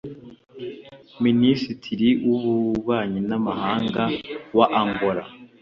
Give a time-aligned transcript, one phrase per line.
[1.23, 4.03] Minisitiri w’Ububanyi n’Amahanga
[4.57, 5.23] wa Angola